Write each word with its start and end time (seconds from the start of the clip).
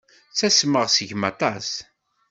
Ttasmeɣ 0.31 0.85
seg-m 0.89 1.23
aṭas. 1.31 1.67